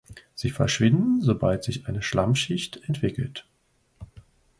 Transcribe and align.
Sie 0.33 0.49
verschwinden, 0.49 1.21
sobald 1.21 1.63
sich 1.63 1.85
eine 1.85 2.01
Schlammschicht 2.01 2.81
entwickelt. 2.87 3.45